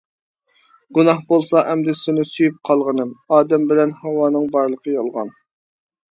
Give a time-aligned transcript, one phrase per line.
[0.97, 5.31] گۇناھ بولسا ئەمدى سېنى سۆيۈپ قالغىنىم، ئادەم بىلەن ھاۋانىڭ بارلىقى يالغان!